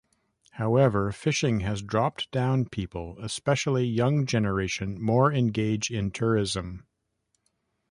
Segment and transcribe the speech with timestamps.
[0.53, 6.87] However fishing has dropped down people especially young generation more engage in tourism.